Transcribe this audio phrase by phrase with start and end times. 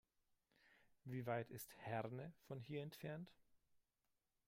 [1.03, 3.31] Wie weit ist Herne von hier entfernt?